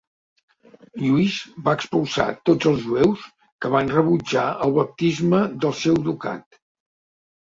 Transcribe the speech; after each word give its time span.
Lluís 1.01 1.35
va 1.67 1.75
expulsar 1.79 2.25
tots 2.51 2.69
els 2.73 2.81
jueus 2.87 3.25
que 3.65 3.73
van 3.75 3.93
rebutjar 3.99 4.47
el 4.67 4.75
baptisme 4.81 5.43
del 5.67 5.77
seu 5.83 6.01
ducat. 6.09 6.63